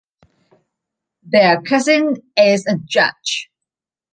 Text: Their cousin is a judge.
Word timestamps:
Their 1.21 1.61
cousin 1.61 2.15
is 2.35 2.65
a 2.65 2.75
judge. 2.83 3.51